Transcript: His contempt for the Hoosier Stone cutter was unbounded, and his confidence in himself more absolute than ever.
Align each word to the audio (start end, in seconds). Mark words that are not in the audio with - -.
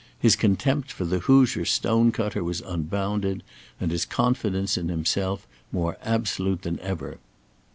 His 0.17 0.35
contempt 0.35 0.91
for 0.91 1.05
the 1.05 1.19
Hoosier 1.19 1.63
Stone 1.63 2.11
cutter 2.11 2.43
was 2.43 2.61
unbounded, 2.61 3.43
and 3.79 3.91
his 3.91 4.03
confidence 4.03 4.75
in 4.75 4.89
himself 4.89 5.45
more 5.71 5.95
absolute 6.01 6.63
than 6.63 6.79
ever. 6.79 7.19